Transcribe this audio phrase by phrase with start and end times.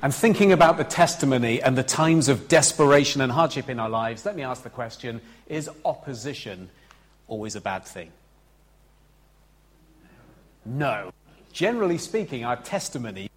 [0.00, 4.24] And thinking about the testimony and the times of desperation and hardship in our lives,
[4.24, 6.70] let me ask the question is opposition
[7.26, 8.12] always a bad thing?
[10.64, 11.12] No.
[11.52, 13.28] Generally speaking, our testimony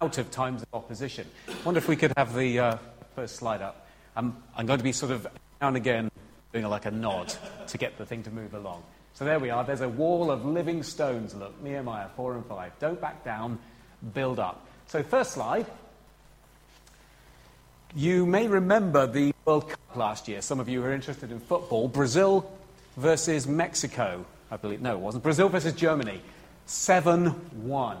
[0.00, 1.26] out of times of opposition.
[1.48, 2.76] I wonder if we could have the uh,
[3.16, 3.88] first slide up.
[4.14, 5.26] I'm, I'm going to be sort of
[5.60, 6.10] now and again
[6.52, 7.34] doing like a nod
[7.66, 8.84] to get the thing to move along.
[9.14, 9.64] So there we are.
[9.64, 11.34] There's a wall of living stones.
[11.34, 12.78] Look, Nehemiah 4 and 5.
[12.78, 13.58] Don't back down,
[14.14, 14.64] build up.
[14.86, 15.66] So, first slide.
[17.94, 20.42] You may remember the World Cup last year.
[20.42, 21.88] Some of you who are interested in football.
[21.88, 22.50] Brazil
[22.96, 24.82] versus Mexico, I believe.
[24.82, 25.24] No, it wasn't.
[25.24, 26.20] Brazil versus Germany.
[26.66, 27.96] 7 1.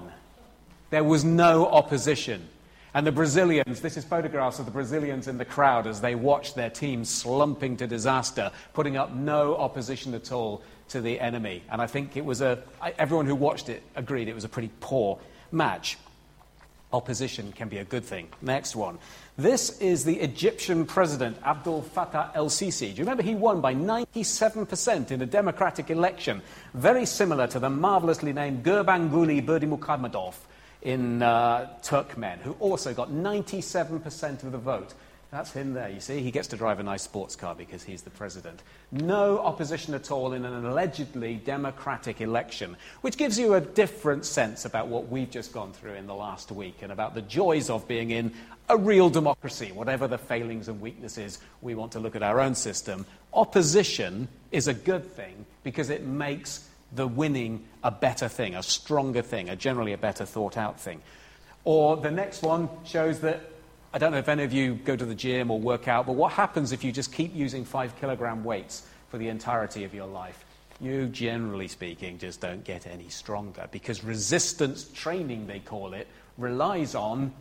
[0.90, 2.46] There was no opposition.
[2.92, 6.54] And the Brazilians, this is photographs of the Brazilians in the crowd as they watched
[6.54, 11.62] their team slumping to disaster, putting up no opposition at all to the enemy.
[11.70, 12.62] And I think it was a,
[12.98, 15.18] everyone who watched it agreed it was a pretty poor
[15.50, 15.98] match.
[16.92, 18.28] Opposition can be a good thing.
[18.40, 18.98] Next one.
[19.38, 22.90] This is the Egyptian president, Abdel Fattah el Sisi.
[22.90, 26.42] Do you remember he won by 97% in a democratic election?
[26.74, 30.34] Very similar to the marvelously named Gurbanguly Berdimuhamedov
[30.82, 34.94] in uh, Turkmen, who also got 97% of the vote.
[35.30, 36.20] That's him there, you see.
[36.20, 38.62] He gets to drive a nice sports car because he's the president.
[38.90, 44.64] No opposition at all in an allegedly democratic election, which gives you a different sense
[44.64, 47.86] about what we've just gone through in the last week and about the joys of
[47.86, 48.32] being in
[48.70, 52.54] a real democracy, whatever the failings and weaknesses we want to look at our own
[52.54, 53.04] system.
[53.34, 59.20] Opposition is a good thing because it makes the winning a better thing, a stronger
[59.20, 61.02] thing, a generally a better thought out thing.
[61.64, 63.42] Or the next one shows that
[63.92, 66.12] I don't know if any of you go to the gym or work out, but
[66.12, 70.06] what happens if you just keep using five kilogram weights for the entirety of your
[70.06, 70.44] life?
[70.78, 76.94] You, generally speaking, just don't get any stronger because resistance training, they call it, relies
[76.94, 77.32] on,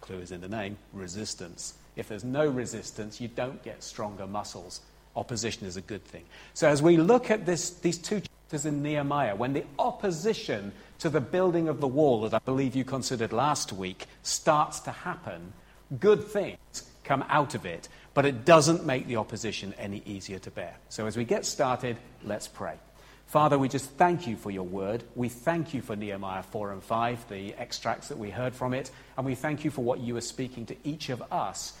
[0.00, 1.74] clue is in the name, resistance.
[1.94, 4.80] If there's no resistance, you don't get stronger muscles.
[5.14, 6.24] Opposition is a good thing.
[6.54, 11.08] So as we look at this, these two chapters in Nehemiah, when the opposition to
[11.08, 15.52] the building of the wall that I believe you considered last week starts to happen,
[15.98, 20.50] good things come out of it, but it doesn't make the opposition any easier to
[20.50, 20.76] bear.
[20.90, 22.74] So as we get started, let's pray.
[23.26, 25.02] Father, we just thank you for your word.
[25.14, 28.90] We thank you for Nehemiah 4 and 5, the extracts that we heard from it,
[29.16, 31.78] and we thank you for what you are speaking to each of us,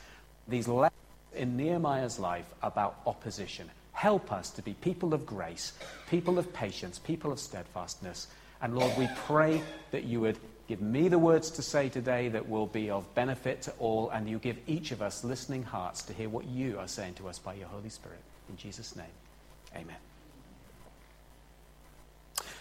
[0.48, 0.96] these lessons
[1.34, 3.68] in Nehemiah's life about opposition.
[3.92, 5.72] Help us to be people of grace,
[6.08, 8.28] people of patience, people of steadfastness.
[8.62, 10.38] And Lord, we pray that you would
[10.68, 14.28] give me the words to say today that will be of benefit to all, and
[14.28, 17.38] you give each of us listening hearts to hear what you are saying to us
[17.38, 18.20] by your Holy Spirit.
[18.48, 19.06] In Jesus' name,
[19.74, 19.96] amen.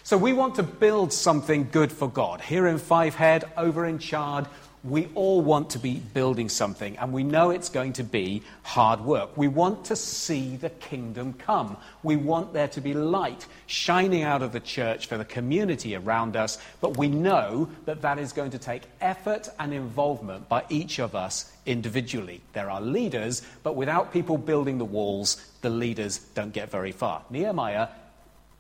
[0.04, 2.42] So we want to build something good for God.
[2.42, 4.48] Here in Fivehead, over in Chard,
[4.84, 9.01] we all want to be building something, and we know it's going to be hard
[9.01, 9.35] work.
[9.35, 11.75] We want to see the kingdom come.
[12.01, 16.35] We want there to be light shining out of the church for the community around
[16.35, 21.00] us, but we know that that is going to take effort and involvement by each
[21.00, 22.41] of us individually.
[22.53, 27.22] There are leaders, but without people building the walls, the leaders don't get very far.
[27.29, 27.89] Nehemiah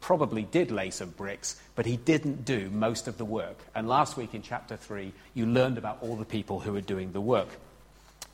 [0.01, 3.57] probably did lay some bricks, but he didn't do most of the work.
[3.73, 7.11] And last week in chapter 3, you learned about all the people who were doing
[7.11, 7.49] the work.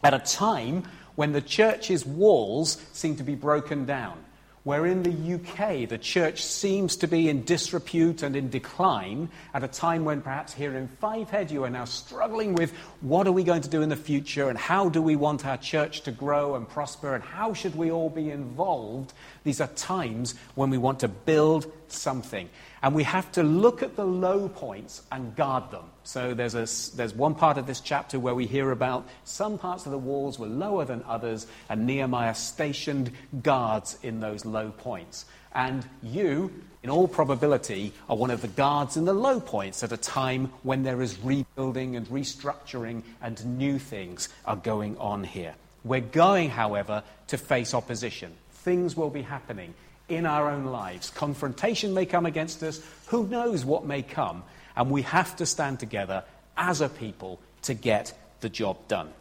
[0.03, 0.83] At a time
[1.15, 4.23] when the church's walls seemed to be broken down,
[4.65, 9.63] where in the UK the church seems to be in disrepute and in decline at
[9.63, 13.43] a time when perhaps here in Fivehead you are now struggling with what are we
[13.43, 16.55] going to do in the future and how do we want our church to grow
[16.55, 19.13] and prosper and how should we all be involved.
[19.43, 22.49] These are times when we want to build something.
[22.81, 25.85] And we have to look at the low points and guard them.
[26.03, 29.85] So there's, a, there's one part of this chapter where we hear about some parts
[29.85, 35.25] of the walls were lower than others, and Nehemiah stationed guards in those low points.
[35.55, 36.51] And you,
[36.83, 40.51] in all probability, are one of the guards in the low points at a time
[40.63, 45.55] when there is rebuilding and restructuring and new things are going on here.
[45.85, 48.33] We're going, however, to face opposition.
[48.51, 49.73] Things will be happening
[50.09, 51.09] in our own lives.
[51.09, 52.81] Confrontation may come against us.
[53.07, 54.43] Who knows what may come?
[54.75, 56.23] And we have to stand together
[56.57, 59.11] as a people to get the job done.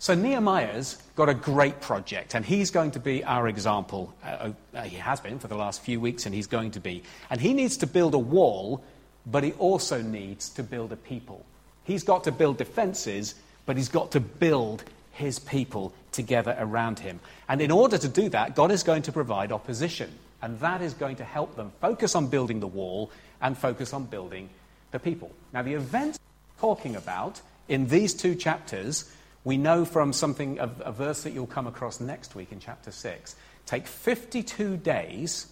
[0.00, 4.14] So Nehemiah's got a great project, and he's going to be our example.
[4.24, 7.02] Uh, uh, he has been for the last few weeks, and he's going to be.
[7.30, 8.84] And he needs to build a wall,
[9.26, 11.44] but he also needs to build a people.
[11.82, 13.34] He's got to build defenses,
[13.66, 17.20] but he's got to build his people together around him.
[17.48, 20.10] And in order to do that, God is going to provide opposition.
[20.42, 24.06] And that is going to help them focus on building the wall and focus on
[24.06, 24.48] building
[24.90, 25.30] the people.
[25.52, 26.18] Now, the event
[26.60, 29.08] talking about in these two chapters,
[29.44, 32.90] we know from something, a, a verse that you'll come across next week in chapter
[32.90, 35.46] 6, take 52 days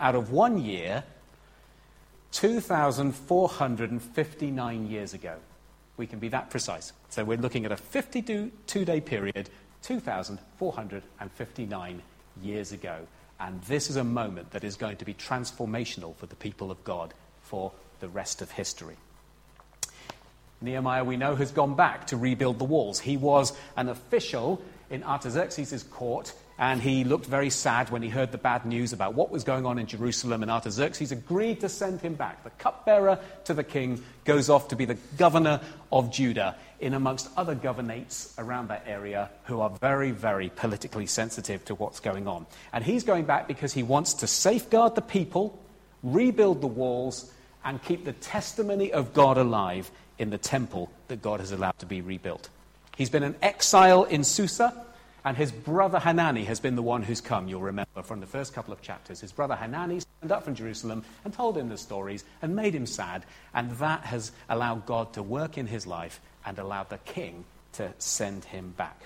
[0.00, 1.04] out of one year,
[2.32, 5.36] 2,459 years ago.
[5.96, 6.92] We can be that precise.
[7.10, 9.50] So we're looking at a 52 day period,
[9.82, 12.02] 2,459
[12.42, 13.06] years ago.
[13.38, 16.84] And this is a moment that is going to be transformational for the people of
[16.84, 18.96] God for the rest of history.
[20.60, 23.00] Nehemiah, we know, has gone back to rebuild the walls.
[23.00, 24.60] He was an official
[24.90, 29.14] in Artaxerxes' court, and he looked very sad when he heard the bad news about
[29.14, 32.44] what was going on in Jerusalem, and Artaxerxes agreed to send him back.
[32.44, 37.28] The cupbearer to the king goes off to be the governor of Judah, in amongst
[37.36, 42.46] other governates around that area who are very, very politically sensitive to what's going on.
[42.72, 45.58] And he's going back because he wants to safeguard the people,
[46.02, 47.32] rebuild the walls,
[47.64, 51.86] and keep the testimony of God alive in the temple that God has allowed to
[51.86, 52.48] be rebuilt.
[52.96, 54.74] He's been an exile in Susa,
[55.24, 58.54] and his brother Hanani has been the one who's come, you'll remember from the first
[58.54, 59.20] couple of chapters.
[59.20, 62.86] His brother Hanani stand up from Jerusalem and told him the stories and made him
[62.86, 63.24] sad,
[63.54, 67.92] and that has allowed God to work in his life and allowed the king to
[67.98, 69.00] send him back.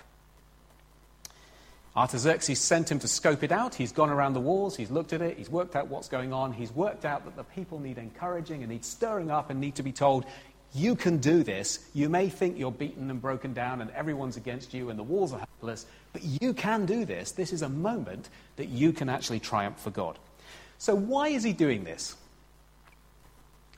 [1.96, 3.75] Artaxerxes sent him to scope it out.
[3.75, 6.52] He's gone around the walls, he's looked at it, he's worked out what's going on,
[6.52, 9.82] he's worked out that the people need encouraging and need stirring up and need to
[9.84, 10.25] be told,
[10.75, 11.88] you can do this.
[11.94, 15.32] You may think you're beaten and broken down and everyone's against you and the walls
[15.32, 17.31] are helpless, but you can do this.
[17.31, 20.19] This is a moment that you can actually triumph for God.
[20.78, 22.16] So, why is he doing this?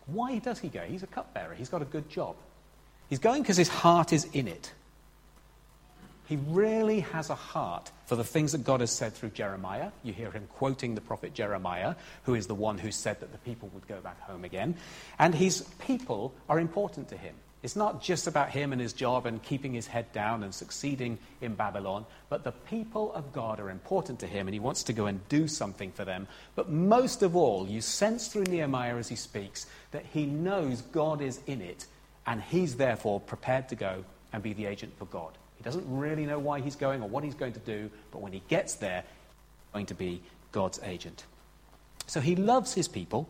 [0.07, 0.81] Why does he go?
[0.81, 2.37] He's a cupbearer, he's got a good job.
[3.09, 4.73] He's going because his heart is in it.
[6.27, 9.91] He really has a heart for the things that God has said through Jeremiah.
[10.03, 11.95] You hear him quoting the prophet Jeremiah,
[12.25, 14.75] who is the one who said that the people would go back home again.
[15.21, 17.35] And his people are important to him.
[17.63, 21.19] It's not just about him and his job and keeping his head down and succeeding
[21.41, 24.93] in Babylon, but the people of God are important to him and he wants to
[24.93, 26.29] go and do something for them.
[26.55, 31.21] But most of all, you sense through Nehemiah as he speaks that he knows God
[31.21, 31.87] is in it
[32.27, 35.33] and he's therefore prepared to go and be the agent for God.
[35.57, 38.33] He doesn't really know why he's going or what he's going to do, but when
[38.33, 40.21] he gets there, he's going to be
[40.53, 41.25] God's agent.
[42.07, 43.29] So he loves his people.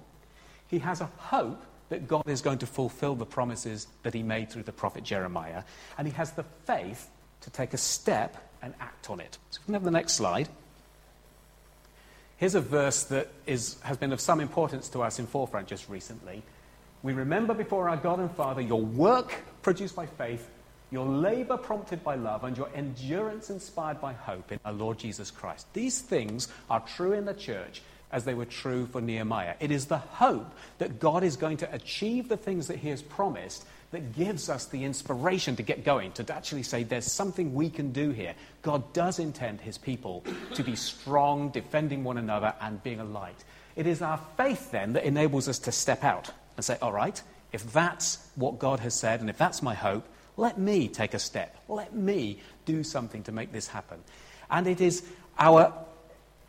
[0.68, 4.50] He has a hope that God is going to fulfill the promises that he made
[4.50, 5.62] through the prophet Jeremiah.
[5.96, 7.08] And he has the faith
[7.42, 9.38] to take a step and act on it.
[9.50, 10.48] So we can have the next slide.
[12.38, 15.88] Here's a verse that is, has been of some importance to us in Forefront just
[15.88, 16.42] recently.
[17.02, 20.48] We remember before our God and Father your work produced by faith
[20.90, 25.30] your labor prompted by love, and your endurance inspired by hope in our Lord Jesus
[25.30, 25.66] Christ.
[25.72, 27.82] These things are true in the church
[28.12, 29.54] as they were true for Nehemiah.
[29.58, 33.02] It is the hope that God is going to achieve the things that he has
[33.02, 37.68] promised that gives us the inspiration to get going, to actually say there's something we
[37.68, 38.34] can do here.
[38.62, 40.22] God does intend his people
[40.54, 43.44] to be strong, defending one another, and being a light.
[43.74, 47.20] It is our faith then that enables us to step out and say, all right,
[47.52, 50.06] if that's what God has said, and if that's my hope,
[50.36, 51.56] let me take a step.
[51.68, 53.98] Let me do something to make this happen.
[54.50, 55.02] And it is
[55.38, 55.72] our,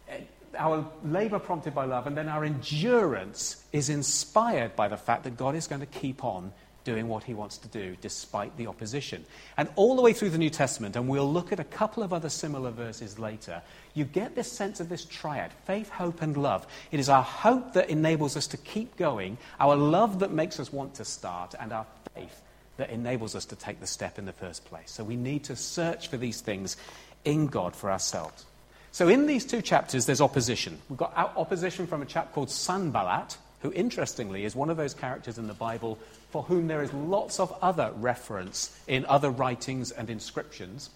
[0.10, 0.20] eh,
[0.58, 5.38] our labor prompted by love, and then our endurance is inspired by the fact that
[5.38, 6.52] God is going to keep on
[6.88, 9.26] doing what he wants to do despite the opposition.
[9.58, 12.14] And all the way through the New Testament, and we'll look at a couple of
[12.14, 13.62] other similar verses later,
[13.94, 16.66] you get this sense of this triad faith, hope, and love.
[16.92, 20.72] It is our hope that enables us to keep going, our love that makes us
[20.72, 22.42] want to start, and our faith
[22.78, 24.90] that enables us to take the step in the first place.
[24.90, 26.78] So we need to search for these things
[27.26, 28.46] in God for ourselves.
[28.94, 30.80] So in these two chapters, there's opposition.
[30.88, 35.38] We've got opposition from a chap called Sanballat, who interestingly is one of those characters
[35.38, 35.98] in the Bible
[36.32, 40.90] for whom there is lots of other reference in other writings and inscriptions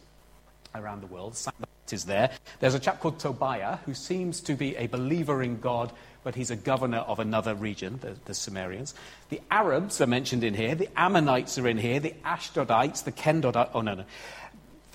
[0.76, 1.36] around the world.
[1.36, 2.32] Sanballat is there.
[2.60, 5.92] There's a chap called Tobiah who seems to be a believer in God
[6.24, 8.94] but he's a governor of another region, the, the Sumerians.
[9.30, 10.76] The Arabs are mentioned in here.
[10.76, 12.00] The Ammonites are in here.
[12.00, 13.72] The Ashdodites, the Kendodites.
[13.74, 14.06] Oh, no, no.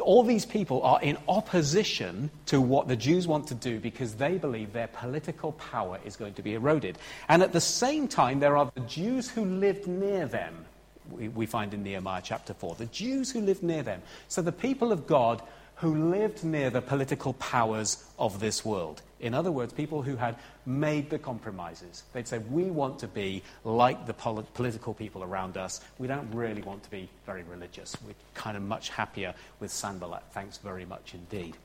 [0.01, 4.37] All these people are in opposition to what the Jews want to do because they
[4.37, 6.99] believe their political power is going to be eroded.
[7.29, 10.67] And at the same time, there are the Jews who lived near them.
[11.11, 12.75] We, we find in Nehemiah chapter 4.
[12.75, 14.03] The Jews who lived near them.
[14.29, 15.41] So the people of God
[15.77, 19.03] who lived near the political powers of this world.
[19.21, 22.03] In other words, people who had made the compromises.
[22.13, 25.81] They'd say, We want to be like the pol- political people around us.
[25.99, 27.97] We don't really want to be very religious.
[28.07, 30.23] We're kind of much happier with Sanballat.
[30.33, 31.57] Thanks very much indeed.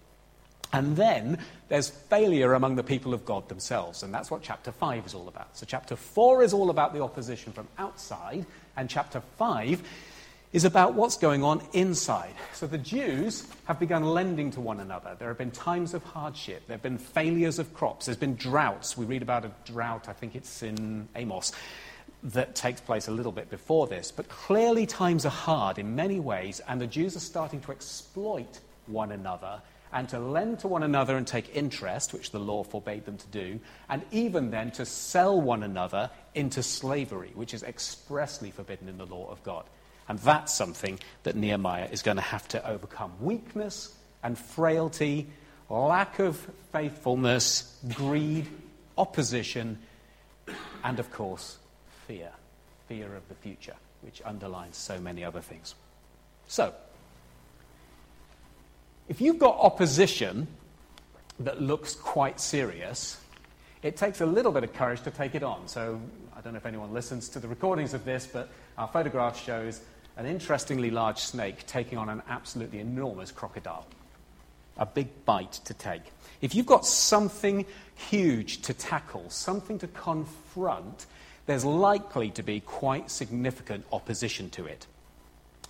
[0.74, 5.05] And then there's failure among the people of God themselves, and that's what chapter 5
[5.05, 5.58] is all about.
[5.58, 8.46] So, chapter 4 is all about the opposition from outside,
[8.77, 9.84] and chapter 5
[10.53, 12.34] is about what's going on inside.
[12.53, 15.15] So the Jews have begun lending to one another.
[15.17, 16.67] There have been times of hardship.
[16.67, 18.05] There have been failures of crops.
[18.05, 18.98] There's been droughts.
[18.98, 21.53] We read about a drought, I think it's in Amos,
[22.24, 24.12] that takes place a little bit before this.
[24.12, 28.60] But clearly, times are hard in many ways, and the Jews are starting to exploit
[28.88, 29.62] one another
[29.93, 33.27] and to lend to one another and take interest, which the law forbade them to
[33.27, 38.98] do, and even then to sell one another into slavery, which is expressly forbidden in
[38.98, 39.65] the law of God.
[40.12, 45.30] And that's something that Nehemiah is going to have to overcome weakness and frailty,
[45.70, 46.36] lack of
[46.74, 48.46] faithfulness, greed,
[48.98, 49.80] opposition,
[50.84, 51.60] and of course,
[52.10, 52.30] fear.
[52.89, 55.75] Fear of the future, which underlines so many other things.
[56.46, 56.74] So,
[59.08, 60.46] if you've got opposition
[61.39, 63.18] that looks quite serious,
[63.82, 65.70] it takes a little bit of courage to take it on.
[65.70, 66.01] So,
[66.36, 69.80] I don't know if anyone listens to the recordings of this, but our photograph shows
[70.18, 73.86] an interestingly large snake taking on an absolutely enormous crocodile.
[74.77, 76.03] A big bite to take.
[76.41, 77.65] If you've got something
[77.96, 81.06] huge to tackle, something to confront,
[81.46, 84.88] there's likely to be quite significant opposition to it.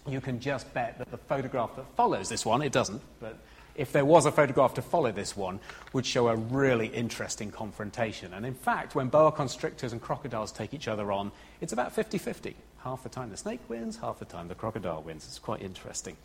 [0.07, 3.37] You can just bet that the photograph that follows this one, it doesn't, but
[3.75, 5.59] if there was a photograph to follow this one,
[5.93, 8.33] would show a really interesting confrontation.
[8.33, 11.31] And in fact, when boa constrictors and crocodiles take each other on,
[11.61, 12.55] it's about 50 50.
[12.83, 15.25] Half the time the snake wins, half the time the crocodile wins.
[15.25, 16.17] It's quite interesting.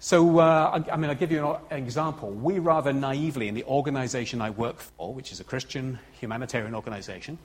[0.00, 2.30] So, uh, I, I, mean, I'll give you an example.
[2.30, 7.38] We rather naively, in the organization I work for, which is a Christian humanitarian organization,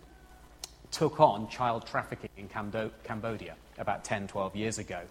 [0.90, 5.02] took on child trafficking in Cambodia about 10, 12 years ago.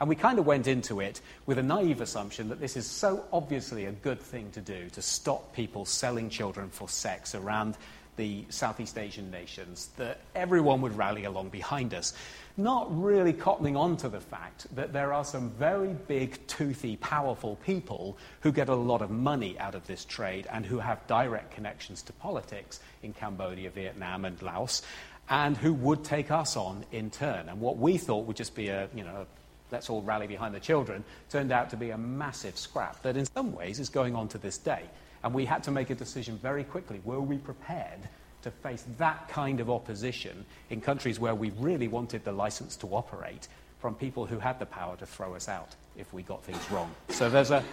[0.00, 3.24] And we kind of went into it with a naive assumption that this is so
[3.32, 7.76] obviously a good thing to do to stop people selling children for sex around
[8.16, 12.14] the Southeast Asian nations that everyone would rally along behind us.
[12.56, 17.56] Not really cottoning on to the fact that there are some very big, toothy, powerful
[17.64, 21.50] people who get a lot of money out of this trade and who have direct
[21.52, 24.82] connections to politics in Cambodia, Vietnam, and Laos,
[25.28, 27.48] and who would take us on in turn.
[27.48, 29.26] And what we thought would just be a, you know,
[29.72, 33.26] let's all rally behind the children, turned out to be a massive scrap that in
[33.26, 34.82] some ways is going on to this day.
[35.24, 37.00] And we had to make a decision very quickly.
[37.02, 38.00] Were we prepared
[38.42, 42.86] to face that kind of opposition in countries where we really wanted the license to
[42.88, 43.48] operate
[43.80, 46.94] from people who had the power to throw us out if we got things wrong?
[47.08, 47.64] So there's a,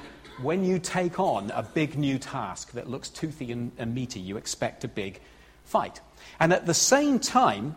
[0.41, 4.37] when you take on a big new task that looks toothy and, and meaty, you
[4.37, 5.19] expect a big
[5.65, 5.99] fight.
[6.39, 7.75] And at the same time,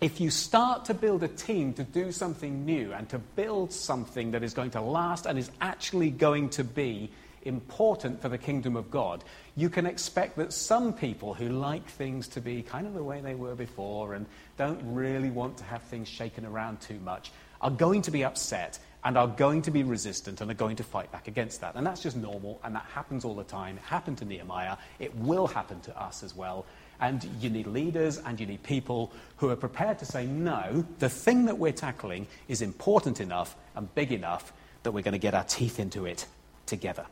[0.00, 4.30] if you start to build a team to do something new and to build something
[4.30, 7.10] that is going to last and is actually going to be
[7.42, 9.24] important for the kingdom of God,
[9.56, 13.20] you can expect that some people who like things to be kind of the way
[13.20, 17.70] they were before and don't really want to have things shaken around too much are
[17.70, 21.10] going to be upset and are going to be resistant and are going to fight
[21.10, 21.74] back against that.
[21.74, 23.76] And that's just normal, and that happens all the time.
[23.76, 26.66] It happened to Nehemiah, it will happen to us as well.
[27.00, 31.08] And you need leaders and you need people who are prepared to say, no, the
[31.08, 35.34] thing that we're tackling is important enough and big enough that we're going to get
[35.34, 36.26] our teeth into it
[36.66, 37.06] together.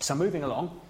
[0.00, 0.80] So, moving along,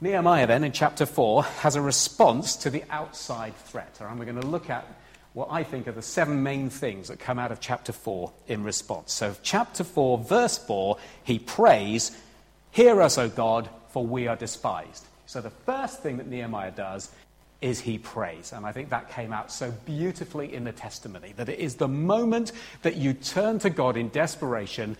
[0.00, 3.98] Nehemiah then in chapter 4 has a response to the outside threat.
[4.00, 4.86] And we're going to look at
[5.32, 8.64] what I think are the seven main things that come out of chapter 4 in
[8.64, 9.12] response.
[9.12, 12.16] So, chapter 4, verse 4, he prays,
[12.72, 15.04] Hear us, O God, for we are despised.
[15.26, 17.10] So, the first thing that Nehemiah does
[17.60, 18.52] is he prays.
[18.52, 21.88] And I think that came out so beautifully in the testimony that it is the
[21.88, 22.52] moment
[22.82, 24.96] that you turn to God in desperation,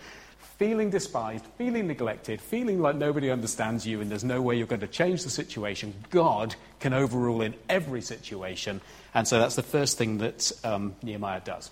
[0.61, 4.79] feeling despised, feeling neglected, feeling like nobody understands you and there's no way you're going
[4.79, 5.91] to change the situation.
[6.11, 8.79] God can overrule in every situation.
[9.15, 11.71] And so that's the first thing that um, Nehemiah does.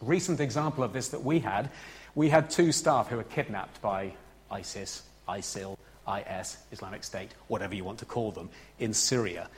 [0.00, 1.68] Recent example of this that we had
[2.14, 4.12] we had two staff who were kidnapped by
[4.52, 9.48] ISIS, ISIL, IS, Islamic State, whatever you want to call them, in Syria.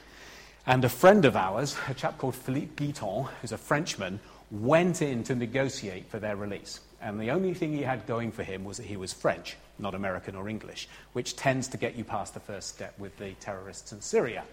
[0.65, 5.23] And a friend of ours, a chap called Philippe Guiton, who's a Frenchman, went in
[5.25, 6.81] to negotiate for their release.
[7.01, 9.95] And the only thing he had going for him was that he was French, not
[9.95, 13.93] American or English, which tends to get you past the first step with the terrorists
[13.93, 14.45] in Syria.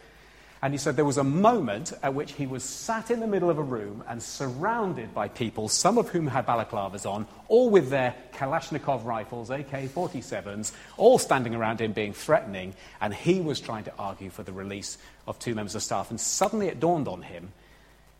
[0.61, 3.49] And he said there was a moment at which he was sat in the middle
[3.49, 7.89] of a room and surrounded by people, some of whom had balaclavas on, all with
[7.89, 12.73] their Kalashnikov rifles, AK 47s, all standing around him being threatening.
[13.01, 14.97] And he was trying to argue for the release
[15.27, 16.09] of two members of staff.
[16.09, 17.51] And suddenly it dawned on him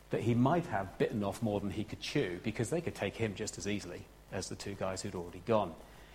[0.09, 3.15] that he might have bitten off more than he could chew because they could take
[3.15, 5.73] him just as easily as the two guys who'd already gone.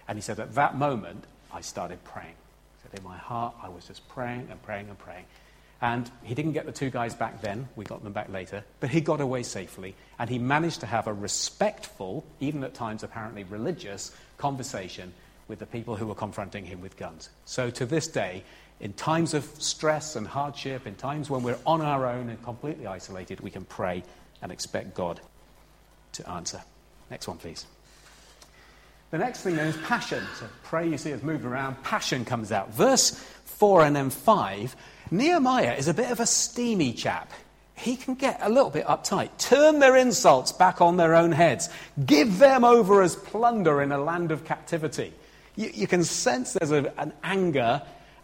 [0.08, 2.34] And he said, At that moment, I started praying.
[2.76, 5.24] He said, In my heart, I was just praying and praying and praying.
[5.82, 8.90] And he didn't get the two guys back then, we got them back later, but
[8.90, 9.94] he got away safely.
[10.18, 15.12] And he managed to have a respectful, even at times apparently religious, conversation
[15.48, 17.30] with the people who were confronting him with guns.
[17.46, 18.44] So to this day,
[18.80, 22.86] in times of stress and hardship, in times when we're on our own and completely
[22.86, 24.02] isolated, we can pray
[24.42, 25.20] and expect God
[26.12, 26.62] to answer.
[27.10, 27.66] Next one, please.
[29.10, 30.24] The next thing then is passion.
[30.38, 31.82] So pray, you see, has moved around.
[31.82, 32.72] Passion comes out.
[32.72, 33.10] Verse
[33.44, 34.76] 4 and then 5
[35.10, 37.32] Nehemiah is a bit of a steamy chap.
[37.74, 39.30] He can get a little bit uptight.
[39.38, 41.68] Turn their insults back on their own heads.
[42.04, 45.12] Give them over as plunder in a land of captivity.
[45.56, 47.82] You, you can sense there's a, an anger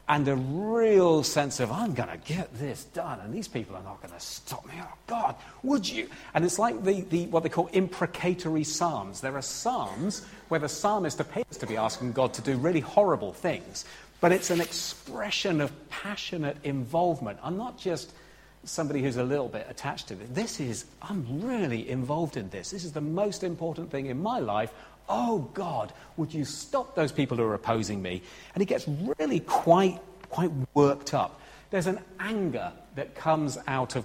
[0.09, 3.83] and a real sense of, I'm going to get this done, and these people are
[3.83, 4.75] not going to stop me.
[4.81, 5.35] Oh, God,
[5.65, 6.09] would you?
[6.33, 9.21] And it's like the, the, what they call imprecatory psalms.
[9.21, 13.33] There are psalms where the psalmist appears to be asking God to do really horrible
[13.33, 13.85] things,
[14.21, 17.41] but it's an expression of passionate involvement.
[17.43, 18.13] I'm not just
[18.63, 20.35] somebody who's a little bit attached to it.
[20.35, 22.71] This is, I'm really involved in this.
[22.71, 24.73] This is the most important thing in my life.
[25.09, 28.23] Oh God, would you stop those people who are opposing me?
[28.55, 31.41] And he gets really quite, quite worked up.
[31.71, 34.05] There's an anger that comes out of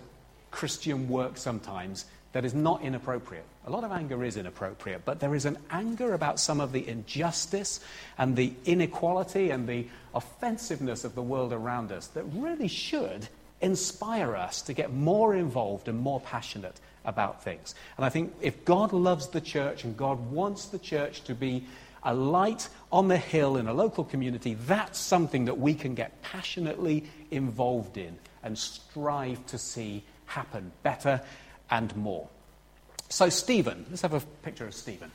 [0.52, 3.46] Christian work sometimes that is not inappropriate.
[3.66, 6.88] A lot of anger is inappropriate, but there is an anger about some of the
[6.88, 7.80] injustice
[8.18, 13.28] and the inequality and the offensiveness of the world around us that really should
[13.62, 17.76] inspire us to get more involved and more passionate about things.
[17.98, 21.66] And I think if God loves the church and God wants the church to be
[22.04, 26.22] a light on the hill in a local community, that's something that we can get
[26.22, 31.22] passionately involved in and strive to see happen better
[31.70, 32.28] and more.
[33.10, 35.12] So, Stephen, let's have a picture of Stephen.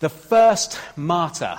[0.00, 1.58] The first martyr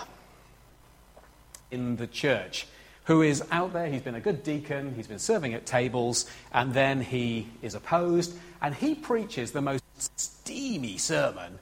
[1.72, 2.68] in the church
[3.10, 3.88] who is out there.
[3.88, 8.38] He's been a good deacon, he's been serving at tables, and then he is opposed,
[8.62, 9.84] and he preaches the most
[10.20, 11.58] steamy sermon.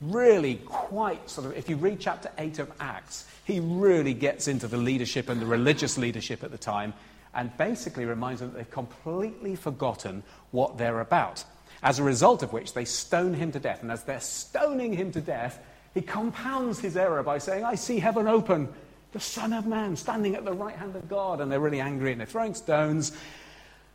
[0.00, 4.66] Really, quite sort of, if you read chapter 8 of Acts, he really gets into
[4.66, 6.92] the leadership and the religious leadership at the time
[7.32, 11.44] and basically reminds them that they've completely forgotten what they're about.
[11.80, 13.82] As a result of which, they stone him to death.
[13.82, 18.00] And as they're stoning him to death, he compounds his error by saying, I see
[18.00, 18.68] heaven open
[19.12, 21.40] the Son of Man standing at the right hand of God.
[21.40, 23.12] And they're really angry and they're throwing stones.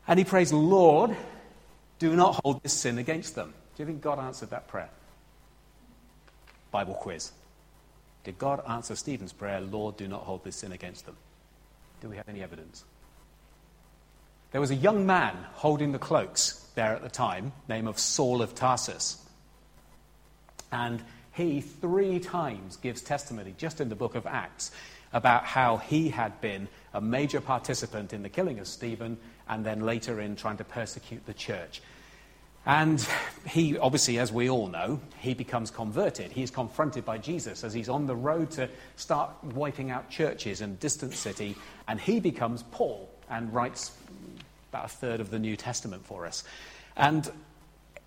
[0.08, 1.15] And he prays, Lord,
[1.99, 3.54] do not hold this sin against them.
[3.76, 4.89] Do you think God answered that prayer?
[6.71, 7.32] Bible quiz.
[8.23, 11.17] Did God answer Stephen's prayer, Lord, do not hold this sin against them?
[12.02, 12.84] Do we have any evidence?
[14.52, 18.41] There was a young man holding the cloaks there at the time, name of Saul
[18.41, 19.17] of Tarsus.
[20.71, 24.71] And he three times gives testimony, just in the book of Acts,
[25.13, 29.82] about how he had been a major participant in the killing of Stephen and then
[29.82, 31.82] later in trying to persecute the church.
[32.65, 33.06] And
[33.45, 36.32] he, obviously, as we all know, he becomes converted.
[36.32, 40.69] He's confronted by Jesus as he's on the road to start wiping out churches in
[40.71, 41.56] a distant city,
[41.89, 43.91] and he becomes Paul and writes
[44.71, 46.45] about a third of the New Testament for us.
[46.95, 47.30] And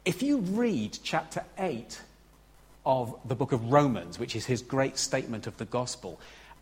[0.06, 2.00] if you read chapter 8
[2.86, 6.18] of the book of Romans, which is his great statement of the gospel,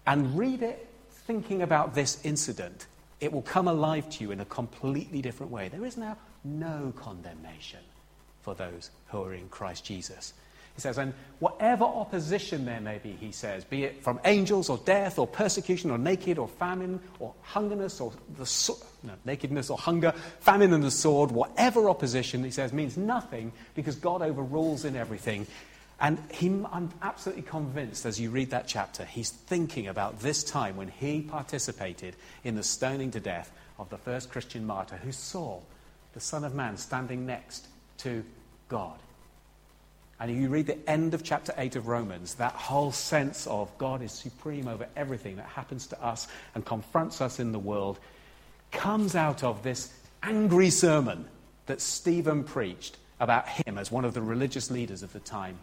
[0.06, 0.86] and read it
[1.26, 2.86] thinking about this incident,
[3.20, 5.68] it will come alive to you in a completely different way.
[5.68, 7.80] There is now no condemnation
[8.42, 10.34] for those who are in Christ Jesus.
[10.74, 14.78] He says, and whatever opposition there may be, he says, be it from angels or
[14.78, 19.78] death or persecution or naked or famine or hungerness or the so- no, nakedness or
[19.78, 24.96] hunger, famine and the sword, whatever opposition, he says, means nothing because God overrules in
[24.96, 25.46] everything
[26.04, 30.76] and he, I'm absolutely convinced as you read that chapter, he's thinking about this time
[30.76, 32.14] when he participated
[32.44, 35.60] in the stoning to death of the first Christian martyr who saw
[36.12, 38.22] the Son of Man standing next to
[38.68, 38.98] God.
[40.20, 44.02] And you read the end of chapter 8 of Romans, that whole sense of God
[44.02, 47.98] is supreme over everything that happens to us and confronts us in the world
[48.72, 49.90] comes out of this
[50.22, 51.24] angry sermon
[51.64, 55.58] that Stephen preached about him as one of the religious leaders of the time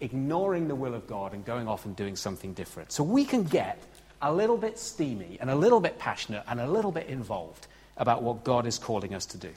[0.00, 2.92] ignoring the will of God and going off and doing something different.
[2.92, 3.82] So we can get
[4.20, 8.22] a little bit steamy and a little bit passionate and a little bit involved about
[8.22, 9.50] what God is calling us to do.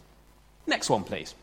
[0.67, 1.34] Next one, please.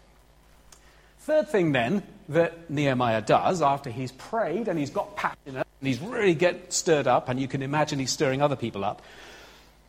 [1.21, 6.01] Third thing, then, that Nehemiah does after he's prayed and he's got passionate and he's
[6.01, 9.03] really get stirred up, and you can imagine he's stirring other people up.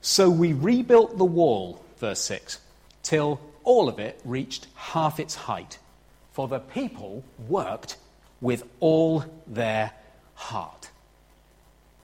[0.02, 2.60] So we rebuilt the wall, verse 6,
[3.04, 5.78] till all of it reached half its height,
[6.32, 7.98] for the people worked
[8.42, 9.92] with all their
[10.36, 10.90] heart.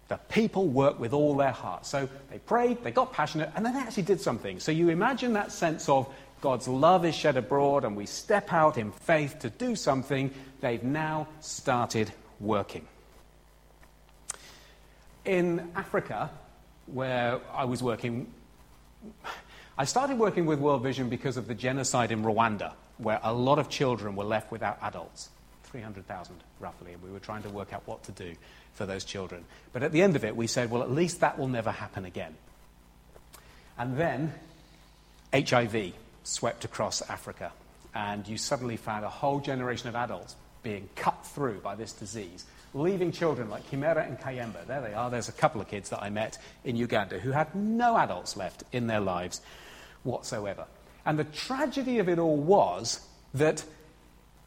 [0.07, 1.85] The people work with all their heart.
[1.85, 4.59] So they prayed, they got passionate, and then they actually did something.
[4.59, 8.77] So you imagine that sense of God's love is shed abroad, and we step out
[8.77, 10.33] in faith to do something.
[10.59, 12.87] They've now started working.
[15.23, 16.31] In Africa,
[16.87, 18.33] where I was working,
[19.77, 23.59] I started working with World Vision because of the genocide in Rwanda, where a lot
[23.59, 25.29] of children were left without adults
[25.71, 28.35] 300,000 roughly, and we were trying to work out what to do
[28.73, 29.45] for those children.
[29.73, 32.05] But at the end of it, we said, well, at least that will never happen
[32.05, 32.35] again.
[33.77, 34.33] And then
[35.33, 37.51] HIV swept across Africa,
[37.95, 42.45] and you suddenly found a whole generation of adults being cut through by this disease,
[42.73, 44.67] leaving children like Kimera and Kayemba.
[44.67, 45.09] There they are.
[45.09, 48.63] There's a couple of kids that I met in Uganda who had no adults left
[48.71, 49.41] in their lives
[50.03, 50.65] whatsoever.
[51.05, 52.99] And the tragedy of it all was
[53.33, 53.63] that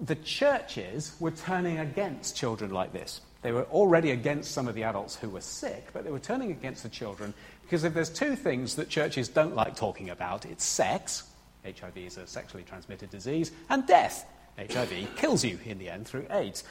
[0.00, 3.20] the churches were turning against children like this.
[3.42, 6.50] They were already against some of the adults who were sick, but they were turning
[6.50, 10.64] against the children because if there's two things that churches don't like talking about, it's
[10.64, 11.24] sex,
[11.64, 14.26] HIV is a sexually transmitted disease, and death.
[14.58, 16.64] HIV kills you in the end through AIDS.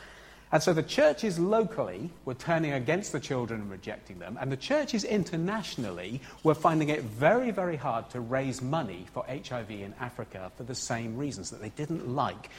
[0.51, 4.57] And so the churches locally were turning against the children and rejecting them, and the
[4.57, 10.51] churches internationally were finding it very, very hard to raise money for HIV in Africa
[10.55, 12.51] for the same reasons that they didn't like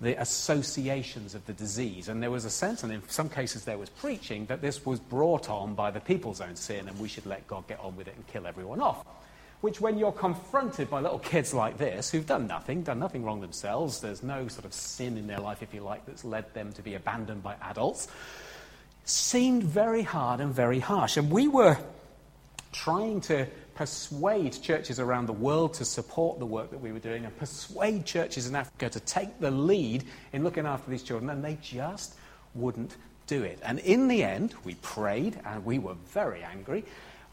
[0.00, 2.08] the associations of the disease.
[2.08, 4.98] And there was a sense, and in some cases there was preaching, that this was
[4.98, 8.08] brought on by the people's own sin and we should let God get on with
[8.08, 9.04] it and kill everyone off
[9.60, 13.40] which when you're confronted by little kids like this, who've done nothing, done nothing wrong
[13.40, 16.72] themselves, there's no sort of sin in their life, if you like, that's led them
[16.72, 18.08] to be abandoned by adults,
[19.04, 21.16] seemed very hard and very harsh.
[21.16, 21.76] And we were
[22.72, 23.46] trying to
[23.80, 28.04] persuade churches around the world to support the work that we were doing and persuade
[28.04, 32.14] churches in Africa to take the lead in looking after these children, and they just
[32.54, 33.58] wouldn't do it.
[33.62, 36.84] And in the end, we prayed and we were very angry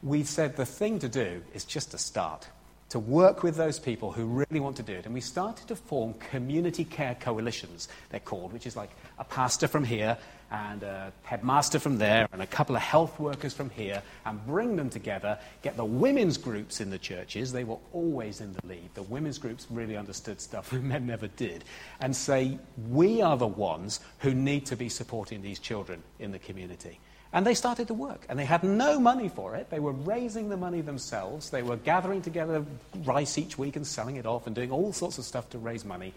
[0.03, 2.47] we said the thing to do is just to start,
[2.89, 5.05] to work with those people who really want to do it.
[5.05, 9.67] And we started to form community care coalitions, they're called, which is like a pastor
[9.67, 10.17] from here
[10.51, 14.75] and a headmaster from there and a couple of health workers from here and bring
[14.75, 17.51] them together, get the women's groups in the churches.
[17.51, 18.89] They were always in the lead.
[18.93, 21.63] The women's groups really understood stuff men never did.
[21.99, 22.57] And say,
[22.89, 26.99] we are the ones who need to be supporting these children in the community.
[27.33, 28.25] And they started to work.
[28.29, 29.69] And they had no money for it.
[29.69, 31.49] They were raising the money themselves.
[31.49, 32.65] They were gathering together
[33.03, 35.83] rice each week and selling it off and doing all sorts of stuff to raise
[35.83, 36.13] money.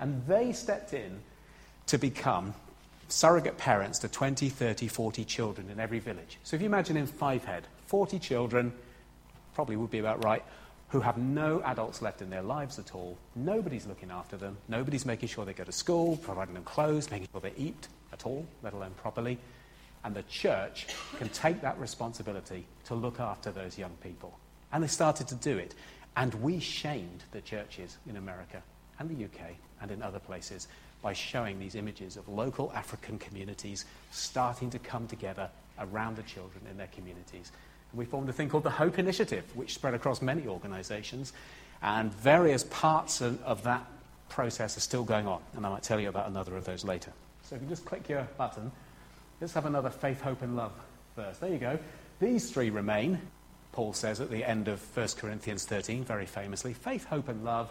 [0.00, 1.20] And they stepped in
[1.86, 2.54] to become
[3.08, 6.38] surrogate parents to 20, 30, 40 children in every village.
[6.44, 8.72] So if you imagine in Fivehead, 40 children,
[9.54, 10.42] probably would be about right,
[10.88, 13.18] who have no adults left in their lives at all.
[13.34, 14.56] Nobody's looking after them.
[14.68, 18.26] Nobody's making sure they go to school, providing them clothes, making sure they eat at
[18.26, 19.38] all, let alone properly.
[20.04, 20.86] And the church
[21.18, 24.38] can take that responsibility to look after those young people.
[24.72, 25.74] And they started to do it.
[26.16, 28.62] And we shamed the churches in America
[28.98, 30.68] and the UK and in other places
[31.04, 36.64] by showing these images of local African communities starting to come together around the children
[36.70, 37.52] in their communities.
[37.92, 41.34] And we formed a thing called the Hope Initiative, which spread across many organizations.
[41.82, 43.84] And various parts of, of that
[44.30, 45.42] process are still going on.
[45.54, 47.12] And I might tell you about another of those later.
[47.42, 48.72] So if you just click your button.
[49.42, 50.72] Let's have another faith, hope, and love
[51.16, 51.36] verse.
[51.36, 51.78] There you go.
[52.18, 53.20] These three remain,
[53.72, 57.70] Paul says at the end of 1 Corinthians 13, very famously faith, hope, and love.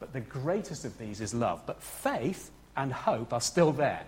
[0.00, 1.62] But the greatest of these is love.
[1.64, 4.02] But faith and hope are still there.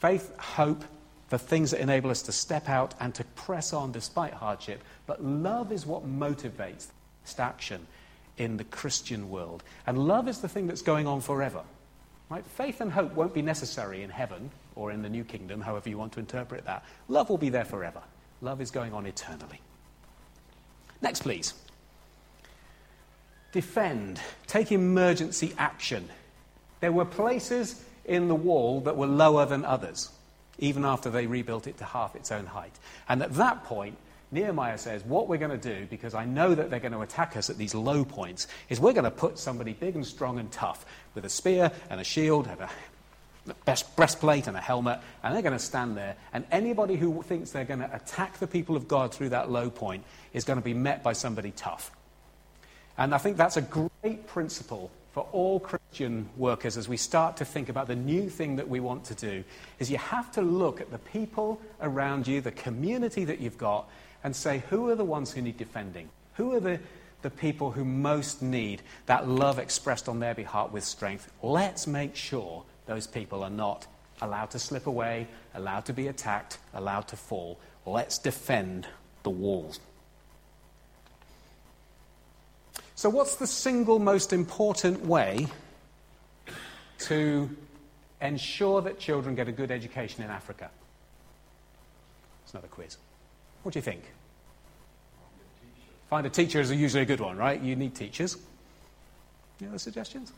[0.00, 0.84] Faith, hope,
[1.30, 4.82] the things that enable us to step out and to press on despite hardship.
[5.06, 6.86] But love is what motivates
[7.38, 7.86] action
[8.38, 9.62] in the Christian world.
[9.86, 11.62] And love is the thing that's going on forever.
[12.30, 12.44] Right?
[12.44, 15.98] Faith and hope won't be necessary in heaven or in the new kingdom, however you
[15.98, 16.84] want to interpret that.
[17.08, 18.00] Love will be there forever.
[18.40, 19.60] Love is going on eternally.
[21.02, 21.54] Next, please.
[23.52, 24.20] Defend.
[24.46, 26.08] Take emergency action.
[26.80, 30.10] There were places in the wall that were lower than others,
[30.58, 32.74] even after they rebuilt it to half its own height.
[33.08, 33.96] And at that point,
[34.30, 37.36] Nehemiah says, What we're going to do, because I know that they're going to attack
[37.36, 40.50] us at these low points, is we're going to put somebody big and strong and
[40.50, 42.70] tough with a spear and a shield and a
[43.64, 46.16] best breastplate and a helmet, and they're going to stand there.
[46.32, 49.70] And anybody who thinks they're going to attack the people of God through that low
[49.70, 51.90] point is going to be met by somebody tough.
[52.98, 57.44] And I think that's a great principle for all Christian workers as we start to
[57.44, 59.42] think about the new thing that we want to do
[59.80, 63.90] is you have to look at the people around you, the community that you've got,
[64.22, 66.08] and say, who are the ones who need defending?
[66.34, 66.78] Who are the,
[67.22, 71.32] the people who most need that love expressed on their behalf with strength?
[71.42, 73.88] Let's make sure those people are not
[74.22, 77.58] allowed to slip away, allowed to be attacked, allowed to fall.
[77.84, 78.86] Let's defend
[79.24, 79.80] the walls.
[82.98, 85.46] So, what's the single most important way
[86.98, 87.48] to
[88.20, 90.68] ensure that children get a good education in Africa?
[92.42, 92.96] It's another quiz.
[93.62, 94.02] What do you think?
[96.10, 97.62] Find a teacher is usually a good one, right?
[97.62, 98.36] You need teachers.
[99.60, 100.32] Any other suggestions?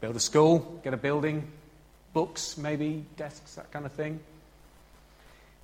[0.00, 1.46] Build a school, get a building,
[2.14, 4.18] books, maybe, desks, that kind of thing.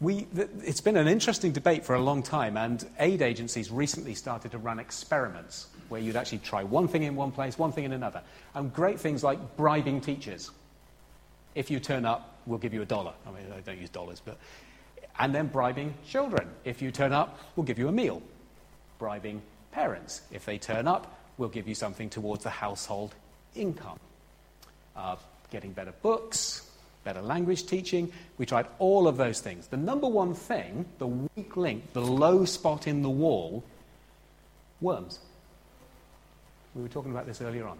[0.04, 0.26] We,
[0.62, 4.58] it's been an interesting debate for a long time, and aid agencies recently started to
[4.58, 8.20] run experiments where you'd actually try one thing in one place, one thing in another.
[8.54, 10.50] And great things like bribing teachers.
[11.54, 13.14] If you turn up, we'll give you a dollar.
[13.26, 14.36] I mean, I don't use dollars, but.
[15.18, 16.50] And then bribing children.
[16.64, 18.20] If you turn up, we'll give you a meal.
[18.98, 19.40] Bribing
[19.72, 20.20] parents.
[20.30, 23.14] If they turn up, we'll give you something towards the household
[23.54, 24.00] income.
[24.94, 25.16] Uh,
[25.50, 26.63] getting better books,
[27.04, 28.10] better language teaching.
[28.38, 29.66] We tried all of those things.
[29.68, 33.62] The number one thing, the weak link, the low spot in the wall,
[34.80, 35.20] worms.
[36.74, 37.78] We were talking about this earlier on.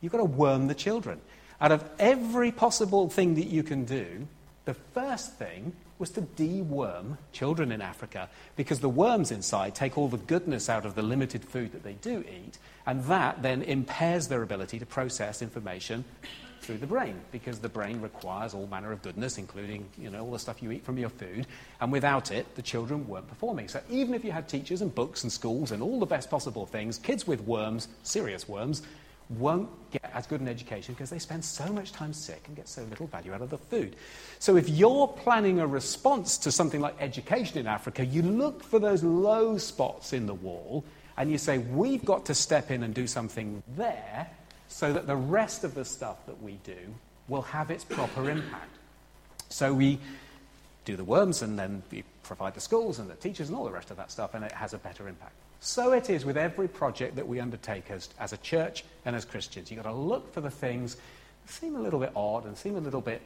[0.00, 1.20] You've got to worm the children.
[1.60, 4.26] Out of every possible thing that you can do,
[4.66, 10.08] the first thing was to deworm children in Africa because the worms inside take all
[10.08, 14.28] the goodness out of the limited food that they do eat, and that then impairs
[14.28, 16.04] their ability to process information
[16.66, 20.32] through the brain because the brain requires all manner of goodness, including you know, all
[20.32, 21.46] the stuff you eat from your food.
[21.80, 23.68] And without it, the children weren't performing.
[23.68, 26.66] So even if you had teachers and books and schools and all the best possible
[26.66, 28.82] things, kids with worms, serious worms,
[29.28, 32.68] won't get as good an education because they spend so much time sick and get
[32.68, 33.96] so little value out of the food.
[34.38, 38.78] So, if you're planning a response to something like education in Africa, you look for
[38.78, 40.84] those low spots in the wall
[41.16, 44.30] and you say, We've got to step in and do something there
[44.76, 46.76] so that the rest of the stuff that we do
[47.28, 48.76] will have its proper impact.
[49.48, 49.98] So, we
[50.84, 53.70] do the worms and then we provide the schools and the teachers and all the
[53.70, 55.32] rest of that stuff, and it has a better impact.
[55.60, 59.24] So it is with every project that we undertake as, as a church and as
[59.24, 59.70] Christians.
[59.70, 62.76] You've got to look for the things that seem a little bit odd and seem
[62.76, 63.22] a little bit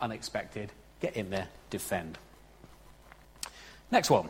[0.00, 0.70] unexpected.
[1.00, 2.18] Get in there, defend.
[3.90, 4.28] Next one.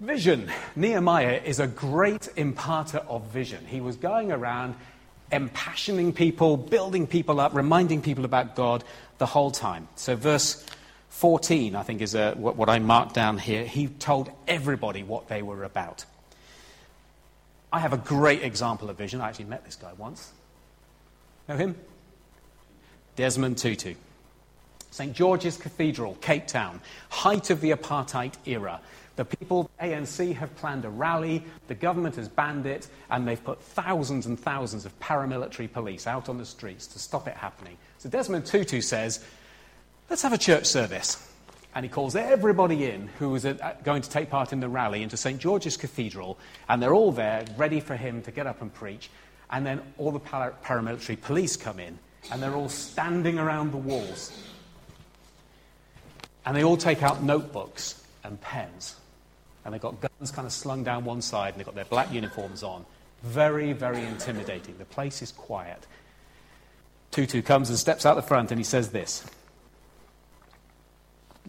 [0.00, 0.50] Vision.
[0.74, 3.64] Nehemiah is a great imparter of vision.
[3.66, 4.74] He was going around
[5.32, 8.84] impassioning people, building people up, reminding people about God
[9.16, 9.88] the whole time.
[9.96, 10.64] So, verse
[11.08, 13.64] 14, I think, is a, what, what I marked down here.
[13.64, 16.04] He told everybody what they were about.
[17.72, 19.22] I have a great example of vision.
[19.22, 20.30] I actually met this guy once.
[21.48, 21.74] Know him?
[23.16, 23.94] Desmond Tutu.
[24.90, 25.14] St.
[25.14, 28.80] George's Cathedral, Cape Town, height of the apartheid era.
[29.16, 33.62] The people, ANC, have planned a rally, the government has banned it, and they've put
[33.62, 37.78] thousands and thousands of paramilitary police out on the streets to stop it happening.
[37.98, 39.24] So Desmond Tutu says,
[40.10, 41.32] let's have a church service.
[41.74, 43.46] And he calls everybody in who is
[43.84, 45.38] going to take part in the rally into St.
[45.38, 49.10] George's Cathedral, and they're all there ready for him to get up and preach.
[49.50, 51.98] And then all the paramilitary police come in,
[52.30, 54.32] and they're all standing around the walls.
[56.44, 58.96] And they all take out notebooks and pens.
[59.66, 62.12] And they've got guns kind of slung down one side, and they've got their black
[62.12, 62.86] uniforms on.
[63.24, 64.78] Very, very intimidating.
[64.78, 65.88] The place is quiet.
[67.10, 69.24] Tutu comes and steps out the front, and he says this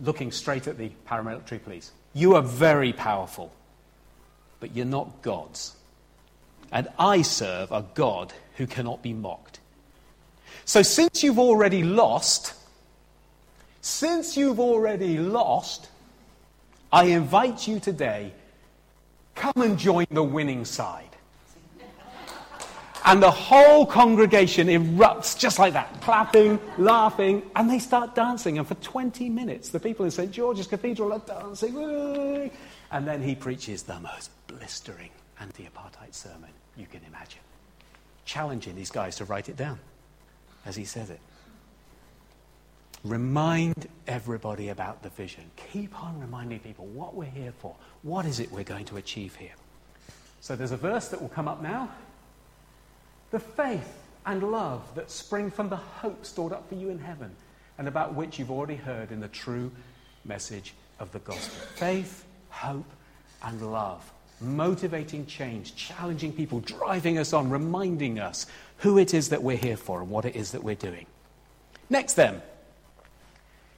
[0.02, 1.92] looking straight at the paramilitary police.
[2.14, 3.52] You are very powerful,
[4.60, 5.76] but you're not gods.
[6.72, 9.60] And I serve a God who cannot be mocked.
[10.66, 12.54] So since you've already lost,
[13.82, 15.90] since you've already lost,
[16.92, 18.34] I invite you today,
[19.36, 21.04] come and join the winning side.
[23.06, 28.58] And the whole congregation erupts just like that, clapping, laughing, and they start dancing.
[28.58, 30.30] And for 20 minutes, the people in St.
[30.30, 32.52] George's Cathedral are dancing.
[32.92, 37.40] And then he preaches the most blistering anti apartheid sermon you can imagine,
[38.26, 39.80] challenging these guys to write it down
[40.66, 41.20] as he says it.
[43.04, 45.44] Remind everybody about the vision.
[45.72, 47.76] Keep on reminding people what we're here for.
[48.02, 49.54] What is it we're going to achieve here?
[50.42, 51.90] So there's a verse that will come up now
[53.32, 57.30] the faith and love that spring from the hope stored up for you in heaven
[57.78, 59.72] and about which you've already heard in the true
[60.26, 61.68] message of the gospel.
[61.76, 62.90] Faith, hope,
[63.44, 64.12] and love.
[64.40, 68.46] Motivating change, challenging people, driving us on, reminding us
[68.78, 71.06] who it is that we're here for and what it is that we're doing.
[71.90, 72.42] Next, then,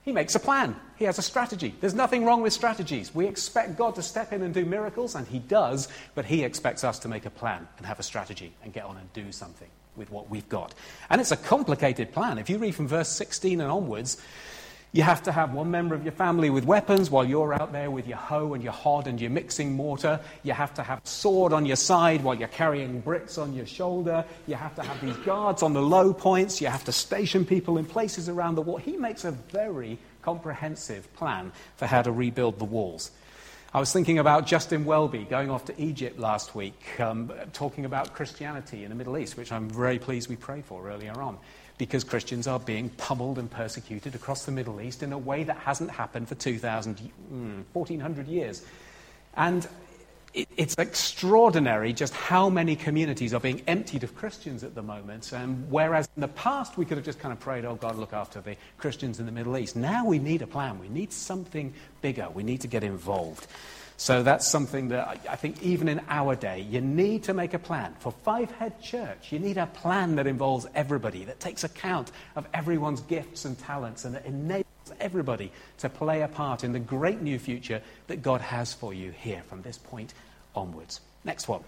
[0.09, 0.75] he makes a plan.
[0.95, 1.75] He has a strategy.
[1.79, 3.13] There's nothing wrong with strategies.
[3.13, 6.83] We expect God to step in and do miracles, and He does, but He expects
[6.83, 9.69] us to make a plan and have a strategy and get on and do something.
[9.95, 10.73] with what we've got.
[11.09, 12.37] And it's a complicated plan.
[12.37, 14.17] If you read from verse 16 and onwards,
[14.91, 17.91] you have to have one member of your family with weapons while you're out there
[17.91, 20.19] with your hoe and your hod and your mixing mortar.
[20.41, 23.67] You have to have a sword on your side while you're carrying bricks on your
[23.67, 24.25] shoulder.
[24.47, 26.59] You have to have these guards on the low points.
[26.59, 28.77] You have to station people in places around the wall.
[28.77, 33.11] He makes a very comprehensive plan for how to rebuild the walls.
[33.71, 38.15] I was thinking about Justin Welby going off to Egypt last week, um, talking about
[38.15, 41.37] Christianity in the Middle East, which I'm very pleased we prayed for earlier on
[41.79, 45.57] because Christians are being pummeled and persecuted across the Middle East in a way that
[45.57, 46.97] hasn't happened for 2,000,
[47.33, 48.63] mm, 1,400 years.
[49.35, 49.65] And
[50.33, 55.31] it, it's extraordinary just how many communities are being emptied of Christians at the moment.
[55.33, 58.11] Um, whereas in the past, we could have just kind of prayed, oh, God, look
[58.11, 59.77] after the Christians in the Middle East.
[59.77, 60.79] Now we need a plan.
[60.79, 62.27] We need something bigger.
[62.29, 63.47] We need to get involved.
[63.99, 67.59] So that's something that I think even in our day, you need to make a
[67.59, 67.93] plan.
[67.99, 73.01] For Fivehead Church, you need a plan that involves everybody, that takes account of everyone's
[73.01, 74.65] gifts and talents, and that enables
[75.01, 79.11] everybody to play a part in the great new future that God has for you
[79.11, 80.13] here from this point
[80.55, 81.01] onwards.
[81.25, 81.61] Next one.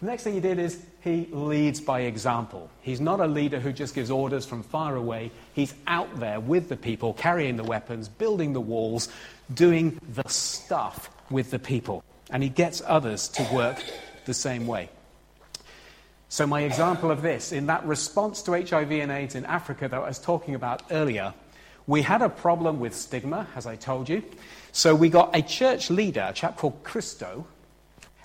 [0.00, 2.68] The next thing he did is he leads by example.
[2.82, 5.30] He's not a leader who just gives orders from far away.
[5.54, 9.08] He's out there with the people, carrying the weapons, building the walls,
[9.54, 12.04] doing the stuff with the people.
[12.30, 13.82] And he gets others to work
[14.24, 14.90] the same way.
[16.28, 20.00] So, my example of this, in that response to HIV and AIDS in Africa that
[20.00, 21.34] I was talking about earlier,
[21.86, 24.22] we had a problem with stigma, as I told you.
[24.72, 27.46] So, we got a church leader, a chap called Christo,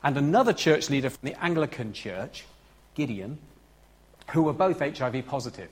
[0.04, 2.46] and another church leader from the Anglican Church,
[2.96, 3.40] Gideon,
[4.32, 5.70] who were both HIV positive.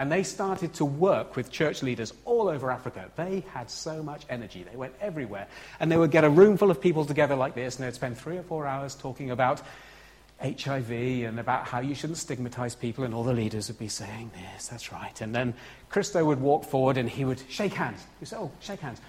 [0.00, 3.10] And they started to work with church leaders all over Africa.
[3.16, 4.64] They had so much energy.
[4.68, 5.46] They went everywhere.
[5.78, 8.16] And they would get a room full of people together like this, and they'd spend
[8.16, 9.60] three or four hours talking about
[10.42, 14.30] HIV and about how you shouldn't stigmatize people, and all the leaders would be saying,
[14.40, 15.20] Yes, that's right.
[15.20, 15.52] And then
[15.90, 18.02] Christo would walk forward and he would shake hands.
[18.20, 19.02] He'd say, Oh, shake hands.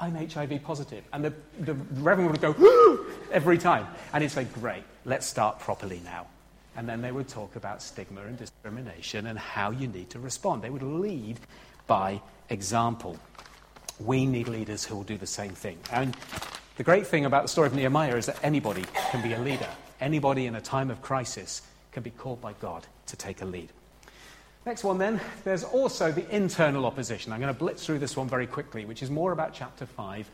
[0.00, 1.02] I'm HIV positive.
[1.12, 3.88] And the, the reverend would go, every time.
[4.12, 6.28] And he'd say, Great, let's start properly now.
[6.76, 10.62] And then they would talk about stigma and discrimination and how you need to respond.
[10.62, 11.38] They would lead
[11.86, 13.18] by example.
[13.98, 15.78] We need leaders who will do the same thing.
[15.90, 16.14] And
[16.76, 19.68] the great thing about the story of Nehemiah is that anybody can be a leader.
[20.00, 21.62] Anybody in a time of crisis
[21.92, 23.70] can be called by God to take a lead.
[24.66, 27.32] Next one, then, there's also the internal opposition.
[27.32, 30.28] I'm going to blitz through this one very quickly, which is more about chapter 5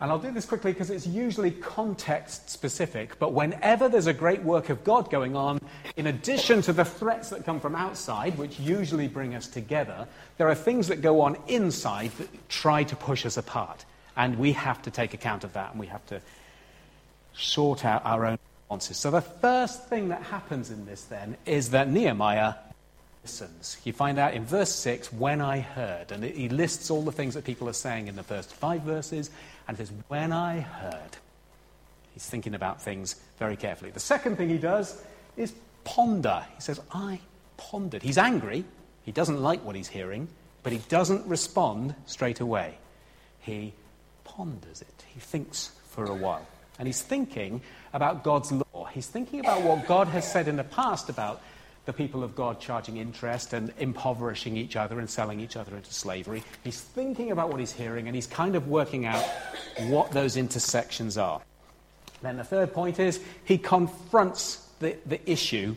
[0.00, 4.44] and I'll do this quickly because it's usually context specific, but whenever there's a great
[4.44, 5.60] work of God going on,
[5.96, 10.06] in addition to the threats that come from outside, which usually bring us together,
[10.36, 13.84] there are things that go on inside that try to push us apart.
[14.16, 16.20] And we have to take account of that and we have to
[17.34, 18.98] sort out our own responses.
[18.98, 22.54] So the first thing that happens in this then is that Nehemiah
[23.22, 23.78] listens.
[23.84, 26.12] You find out in verse 6, when I heard.
[26.12, 29.30] And he lists all the things that people are saying in the first five verses
[29.68, 31.16] and says, When I heard.
[32.14, 33.92] He's thinking about things very carefully.
[33.92, 35.00] The second thing he does
[35.36, 35.52] is
[35.84, 36.44] ponder.
[36.56, 37.20] He says, I
[37.56, 38.02] pondered.
[38.02, 38.64] He's angry.
[39.04, 40.26] He doesn't like what he's hearing,
[40.64, 42.76] but he doesn't respond straight away.
[43.40, 43.72] He
[44.24, 45.04] ponders it.
[45.14, 46.46] He thinks for a while.
[46.78, 47.60] And he's thinking
[47.92, 48.88] about God's law.
[48.92, 51.40] He's thinking about what God has said in the past about
[51.88, 55.90] the people of God charging interest and impoverishing each other and selling each other into
[55.90, 56.42] slavery.
[56.62, 59.24] He's thinking about what he's hearing and he's kind of working out
[59.86, 61.40] what those intersections are.
[62.20, 65.76] Then the third point is he confronts the, the issue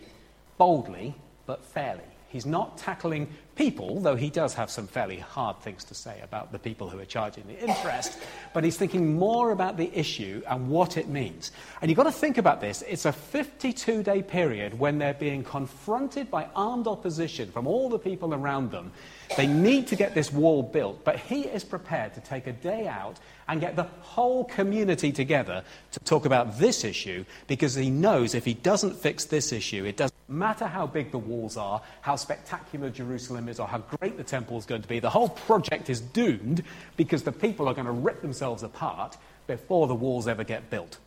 [0.58, 2.04] boldly but fairly.
[2.28, 3.30] He's not tackling
[3.62, 6.98] people, though he does have some fairly hard things to say about the people who
[6.98, 8.18] are charging the interest,
[8.56, 11.52] but he's thinking more about the issue and what it means.
[11.80, 12.82] And you've got to think about this.
[12.88, 18.00] It's a 52 day period when they're being confronted by armed opposition from all the
[18.00, 18.92] people around them.
[19.38, 22.88] They need to get this wall built, but he is prepared to take a day
[22.88, 28.34] out and get the whole community together to talk about this issue because he knows
[28.34, 32.16] if he doesn't fix this issue, it doesn't matter how big the walls are, how
[32.16, 35.00] spectacular Jerusalem is, or how great the temple is going to be.
[35.00, 36.64] The whole project is doomed
[36.98, 40.98] because the people are going to rip themselves apart before the walls ever get built.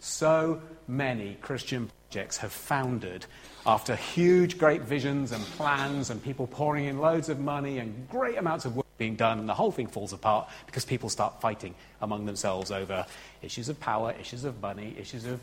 [0.00, 3.26] So many Christian projects have foundered
[3.66, 8.38] after huge, great visions and plans and people pouring in loads of money and great
[8.38, 11.74] amounts of work being done, and the whole thing falls apart because people start fighting
[12.02, 13.06] among themselves over
[13.42, 15.40] issues of power, issues of money, issues of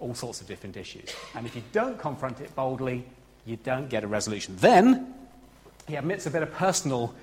[0.00, 1.14] all sorts of different issues.
[1.34, 3.04] And if you don't confront it boldly,
[3.46, 4.56] you don't get a resolution.
[4.56, 5.14] Then
[5.86, 7.14] he admits a bit of personal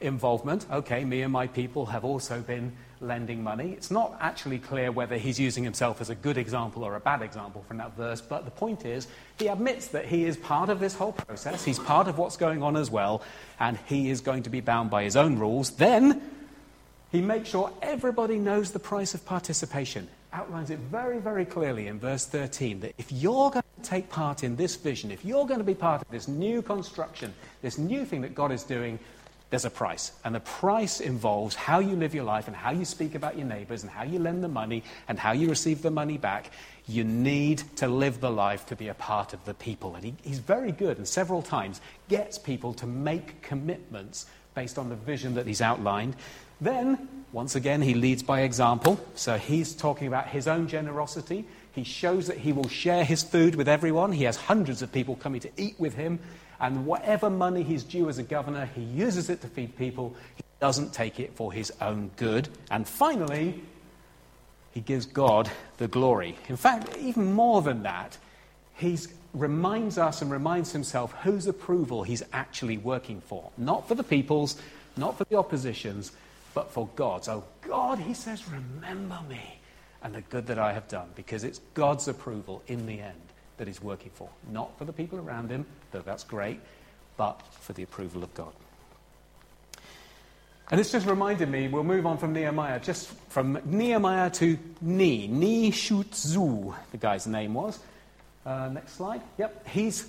[0.00, 0.66] involvement.
[0.70, 3.72] Okay, me and my people have also been lending money.
[3.72, 7.22] It's not actually clear whether he's using himself as a good example or a bad
[7.22, 9.06] example from that verse, but the point is,
[9.38, 11.64] he admits that he is part of this whole process.
[11.64, 13.22] He's part of what's going on as well,
[13.60, 15.70] and he is going to be bound by his own rules.
[15.70, 16.20] Then,
[17.10, 20.08] he makes sure everybody knows the price of participation.
[20.32, 24.44] Outlines it very, very clearly in verse 13 that if you're going to take part
[24.44, 28.04] in this vision, if you're going to be part of this new construction, this new
[28.04, 28.98] thing that God is doing,
[29.50, 30.12] there's a price.
[30.24, 33.46] And the price involves how you live your life and how you speak about your
[33.46, 36.50] neighbors and how you lend the money and how you receive the money back.
[36.86, 39.94] You need to live the life to be a part of the people.
[39.94, 44.90] And he, he's very good and several times gets people to make commitments based on
[44.90, 46.16] the vision that he's outlined.
[46.60, 48.98] Then, once again, he leads by example.
[49.14, 51.44] So he's talking about his own generosity.
[51.72, 54.12] He shows that he will share his food with everyone.
[54.12, 56.18] He has hundreds of people coming to eat with him.
[56.60, 60.16] And whatever money he's due as a governor, he uses it to feed people.
[60.36, 62.48] He doesn't take it for his own good.
[62.70, 63.62] And finally,
[64.72, 66.36] he gives God the glory.
[66.48, 68.16] In fact, even more than that,
[68.74, 68.98] he
[69.34, 73.50] reminds us and reminds himself whose approval he's actually working for.
[73.58, 74.56] Not for the people's,
[74.96, 76.12] not for the opposition's,
[76.58, 77.28] but for God's.
[77.28, 79.60] Oh, God, he says, remember me
[80.02, 83.20] and the good that I have done, because it's God's approval in the end
[83.58, 84.28] that he's working for.
[84.50, 86.58] Not for the people around him, though that's great,
[87.16, 88.52] but for the approval of God.
[90.72, 95.28] And this just reminded me, we'll move on from Nehemiah, just from Nehemiah to Ni.
[95.28, 97.78] Ni Shutzu, the guy's name was.
[98.44, 99.22] Uh, next slide.
[99.38, 100.08] Yep, he's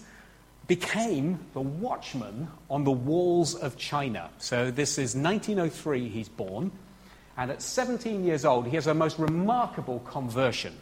[0.70, 4.30] became the watchman on the walls of China.
[4.38, 6.72] So this is 1903, he's born.
[7.36, 10.78] And at 17 years old, he has a most remarkable conversion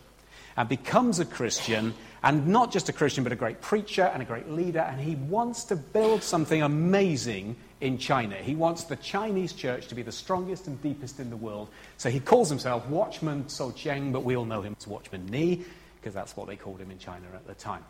[0.57, 4.25] and becomes a Christian and not just a Christian, but a great preacher and a
[4.25, 4.79] great leader.
[4.79, 8.35] And he wants to build something amazing in China.
[8.35, 11.69] He wants the Chinese church to be the strongest and deepest in the world.
[11.95, 15.63] So he calls himself Watchman So Cheng, but we all know him as Watchman Nee,
[16.01, 17.85] because that's what they called him in China at the time.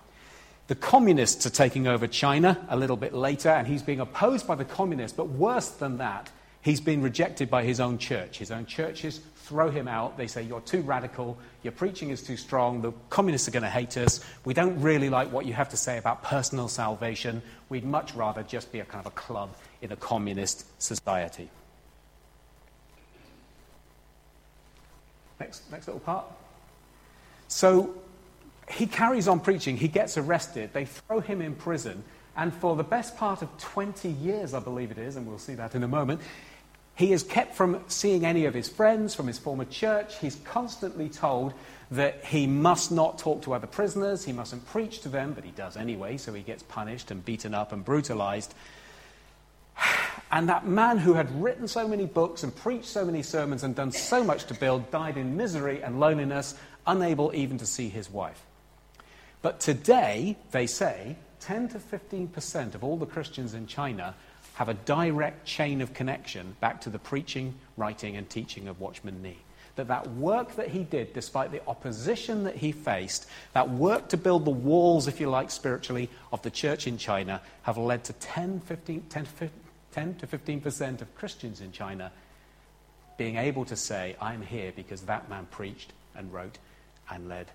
[0.68, 4.56] The communists are taking over China a little bit later, and he's being opposed by
[4.56, 6.30] the communists, but worse than that,
[6.62, 8.38] he's been rejected by his own church.
[8.38, 10.18] His own churches throw him out.
[10.18, 13.70] They say, You're too radical, your preaching is too strong, the communists are going to
[13.70, 17.86] hate us, we don't really like what you have to say about personal salvation, we'd
[17.86, 21.50] much rather just be a kind of a club in a communist society.
[25.40, 26.26] Next, next little part.
[27.48, 27.96] So
[28.70, 32.04] he carries on preaching, he gets arrested, they throw him in prison,
[32.36, 35.56] and for the best part of 20 years, I believe it is, and we'll see
[35.56, 36.22] that in a moment,
[36.96, 40.18] he is kept from seeing any of his friends from his former church.
[40.18, 41.54] He's constantly told
[41.92, 45.52] that he must not talk to other prisoners, he mustn't preach to them, but he
[45.52, 48.54] does anyway, so he gets punished and beaten up and brutalized.
[50.32, 53.76] And that man who had written so many books and preached so many sermons and
[53.76, 56.56] done so much to build died in misery and loneliness,
[56.86, 58.42] unable even to see his wife.
[59.42, 64.16] But today, they say, 10 to 15% of all the Christians in China
[64.56, 69.22] have a direct chain of connection back to the preaching, writing, and teaching of Watchman
[69.22, 69.38] Nee.
[69.76, 74.18] That that work that he did, despite the opposition that he faced, that work to
[74.18, 78.14] build the walls, if you like, spiritually, of the church in China, have led to
[78.14, 79.28] 10, 15, 10,
[79.92, 82.12] 10 to 15% of Christians in China
[83.18, 86.58] being able to say, I'm here because that man preached and wrote
[87.12, 87.48] and led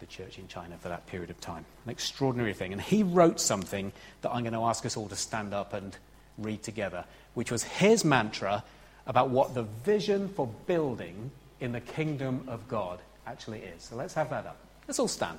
[0.00, 1.64] the church in China for that period of time.
[1.84, 2.72] An extraordinary thing.
[2.72, 3.92] And he wrote something
[4.22, 5.96] that I'm going to ask us all to stand up and
[6.38, 8.64] read together, which was his mantra
[9.06, 11.30] about what the vision for building
[11.60, 13.84] in the kingdom of God actually is.
[13.84, 14.56] So let's have that up.
[14.88, 15.38] Let's all stand.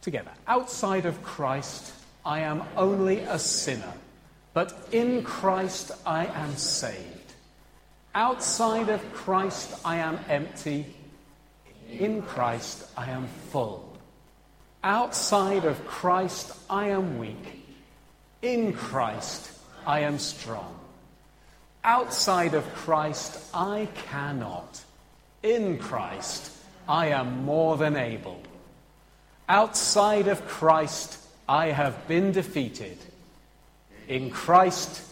[0.00, 0.32] Together.
[0.48, 1.92] Outside of Christ,
[2.26, 3.92] I am only a sinner,
[4.52, 7.21] but in Christ I am saved.
[8.14, 10.84] Outside of Christ, I am empty.
[11.88, 13.96] In Christ, I am full.
[14.84, 17.64] Outside of Christ, I am weak.
[18.42, 19.50] In Christ,
[19.86, 20.78] I am strong.
[21.84, 24.82] Outside of Christ, I cannot.
[25.42, 26.52] In Christ,
[26.86, 28.42] I am more than able.
[29.48, 32.98] Outside of Christ, I have been defeated.
[34.06, 35.02] In Christ,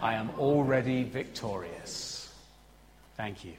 [0.00, 2.09] I am already victorious.
[3.20, 3.52] Thank you.